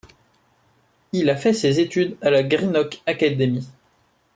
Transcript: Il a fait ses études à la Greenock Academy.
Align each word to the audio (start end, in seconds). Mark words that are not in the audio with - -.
Il 1.11 1.29
a 1.29 1.35
fait 1.37 1.53
ses 1.53 1.79
études 1.79 2.17
à 2.23 2.31
la 2.31 2.41
Greenock 2.41 3.03
Academy. 3.05 3.69